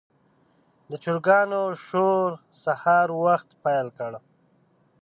[0.89, 4.11] د چرګانو شور د سهار وخت پیل کړ.